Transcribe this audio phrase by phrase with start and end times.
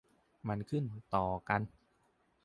[0.47, 0.83] มันขึ้น
[1.15, 1.61] ต่อกัน